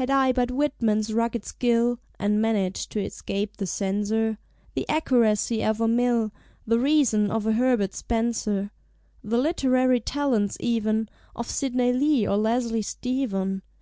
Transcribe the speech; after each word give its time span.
Had 0.00 0.08
I 0.08 0.32
but 0.32 0.50
Whitman's 0.50 1.12
rugged 1.12 1.44
skill, 1.44 1.98
(And 2.18 2.40
managed 2.40 2.90
to 2.92 3.04
escape 3.04 3.58
the 3.58 3.66
Censor), 3.66 4.38
The 4.74 4.88
Accuracy 4.88 5.62
of 5.62 5.82
a 5.82 5.86
Mill, 5.86 6.32
The 6.66 6.78
Reason 6.78 7.30
of 7.30 7.46
a 7.46 7.52
Herbert 7.52 7.92
Spencer, 7.92 8.70
The 9.22 9.36
literary 9.36 10.00
talents 10.00 10.56
even 10.60 11.10
Of 11.36 11.50
Sidney 11.50 11.92
Lee 11.92 12.26
or 12.26 12.38
Leslie 12.38 12.80
Stephen. 12.80 13.60